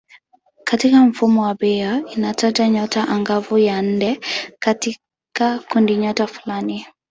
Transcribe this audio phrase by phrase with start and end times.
[0.63, 4.19] Katika mfumo wa Bayer inataja nyota angavu ya nne
[4.59, 6.85] katika kundinyota fulani.